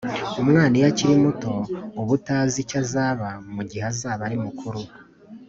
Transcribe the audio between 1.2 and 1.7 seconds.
muto